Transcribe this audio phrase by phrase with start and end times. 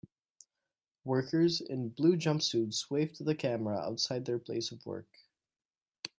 [1.03, 5.05] Workers in blue jumpsuits wave to the camera outside their place of work.